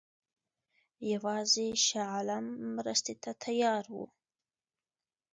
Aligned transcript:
یوازې 1.13 1.67
شاه 1.85 2.07
عالم 2.13 2.45
مرستې 2.75 3.13
ته 3.23 3.31
تیار 3.43 3.83
وو. 3.95 4.05